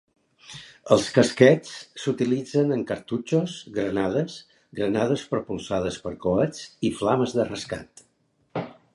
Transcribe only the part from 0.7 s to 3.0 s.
Els casquets s'utilitzen en